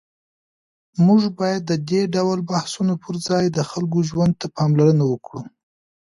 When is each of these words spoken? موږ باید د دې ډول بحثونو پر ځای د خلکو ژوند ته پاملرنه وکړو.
موږ 1.05 1.21
باید 1.39 1.61
د 1.65 1.73
دې 1.89 2.01
ډول 2.15 2.39
بحثونو 2.49 2.93
پر 3.03 3.15
ځای 3.27 3.45
د 3.51 3.59
خلکو 3.71 3.99
ژوند 4.09 4.33
ته 4.41 4.47
پاملرنه 4.55 5.03
وکړو. 5.07 5.41